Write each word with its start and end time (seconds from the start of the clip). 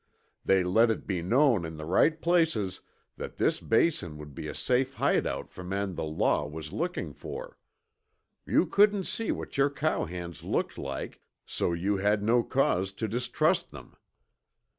They 0.43 0.63
let 0.63 0.89
it 0.89 1.05
be 1.05 1.21
known 1.21 1.63
in 1.63 1.77
the 1.77 1.85
right 1.85 2.19
places 2.19 2.81
that 3.17 3.37
this 3.37 3.59
Basin 3.61 4.17
would 4.17 4.33
be 4.33 4.47
a 4.47 4.55
safe 4.55 4.95
hideout 4.95 5.51
for 5.51 5.63
men 5.63 5.93
the 5.93 6.03
law 6.03 6.47
was 6.47 6.73
looking 6.73 7.13
for. 7.13 7.59
You 8.47 8.65
couldn't 8.65 9.03
see 9.03 9.31
what 9.31 9.59
your 9.59 9.69
cowhands 9.69 10.43
looked 10.43 10.79
like, 10.79 11.21
so 11.45 11.73
you 11.73 11.97
had 11.97 12.23
no 12.23 12.41
cause 12.41 12.91
to 12.93 13.07
distrust 13.07 13.69
them. 13.69 13.95